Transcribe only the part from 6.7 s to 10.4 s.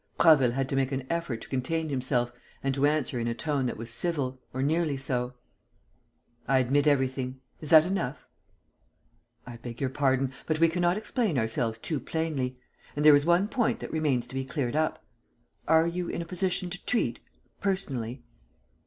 everything. Is that enough?" "I beg your pardon,